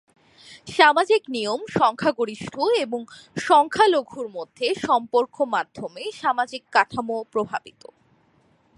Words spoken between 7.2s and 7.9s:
প্রভাবিত।